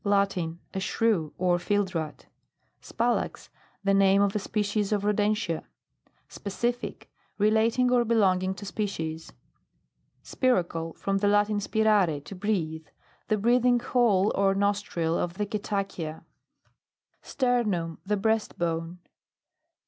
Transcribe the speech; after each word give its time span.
Latin. 0.03 0.57
A 0.73 0.79
Shrew, 0.79 1.31
or 1.37 1.59
fieldrat. 1.59 2.25
SPALAX. 2.81 3.49
The 3.83 3.93
name 3.93 4.23
of 4.23 4.35
a 4.35 4.39
species 4.39 4.91
of 4.91 5.03
rodentia. 5.03 5.63
SPECIFIC. 6.27 7.07
Relating 7.37 7.91
or 7.91 8.03
belonging 8.03 8.55
to 8.55 8.65
species. 8.65 9.31
SPIRACLE. 10.23 10.93
From 10.93 11.19
the 11.19 11.27
Latin, 11.27 11.59
spirare, 11.59 12.19
to 12.23 12.33
breathe. 12.33 12.87
The 13.27 13.37
breathing 13.37 13.79
hole 13.79 14.31
or 14.33 14.55
nostril 14.55 15.19
of 15.19 15.35
the 15.35 15.45
cetacea. 15.45 16.23
STERNUM 17.21 17.99
The 18.03 18.17
breast 18.17 18.57
bone. 18.57 18.97